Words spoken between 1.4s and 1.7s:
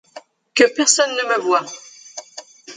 voie.